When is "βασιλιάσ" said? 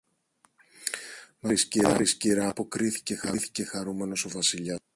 4.29-4.79